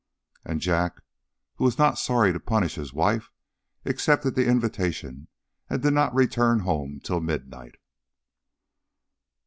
And 0.43 0.61
Jack, 0.61 0.99
who 1.57 1.63
was 1.63 1.77
not 1.77 1.99
sorry 1.99 2.33
to 2.33 2.39
punish 2.39 2.73
his 2.73 2.91
wife, 2.91 3.29
accepted 3.85 4.33
the 4.33 4.47
invitation 4.47 5.27
and 5.69 5.83
did 5.83 5.93
not 5.93 6.11
return 6.15 6.61
home 6.61 6.99
till 7.03 7.21
midnight. 7.21 7.75